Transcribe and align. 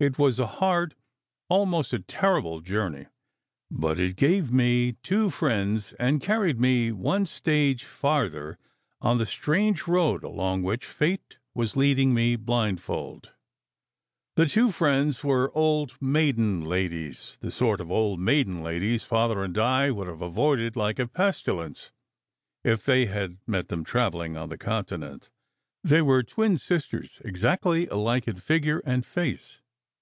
It 0.00 0.16
was 0.16 0.38
a 0.38 0.46
hard, 0.46 0.94
almost 1.48 1.92
a 1.92 1.98
terrible 1.98 2.60
journey; 2.60 3.06
but 3.68 3.98
it 3.98 4.14
gave 4.14 4.52
me 4.52 4.92
two 5.02 5.28
friends, 5.28 5.92
and 5.94 6.20
carried 6.22 6.60
me 6.60 6.92
one 6.92 7.26
stage 7.26 7.82
farther 7.82 8.58
on 9.00 9.18
the 9.18 9.26
strange 9.26 9.88
road 9.88 10.22
along 10.22 10.62
which 10.62 10.84
Fate 10.86 11.38
was 11.52 11.74
leading 11.76 12.14
me 12.14 12.36
blindfold. 12.36 13.32
The 14.36 14.46
two 14.46 14.70
friends 14.70 15.24
were 15.24 15.50
old 15.52 15.96
maiden 16.00 16.60
ladies, 16.62 17.36
the 17.40 17.50
sort 17.50 17.80
of 17.80 17.90
old 17.90 18.20
maiden 18.20 18.62
ladies 18.62 19.02
Father 19.02 19.42
and 19.42 19.52
Di 19.52 19.90
would 19.90 20.06
have 20.06 20.22
avoided 20.22 20.76
like 20.76 21.00
a 21.00 21.08
pestilence 21.08 21.90
if 22.62 22.84
they 22.84 23.06
had 23.06 23.38
met 23.48 23.66
them 23.66 23.82
travelling 23.82 24.36
on 24.36 24.48
the 24.48 24.58
Continent. 24.58 25.28
They 25.82 26.02
were 26.02 26.22
twin 26.22 26.56
sisters, 26.56 27.20
exactly 27.24 27.88
alike 27.88 28.28
in 28.28 28.36
figure 28.36 28.80
and 28.86 29.04
face. 29.04 29.58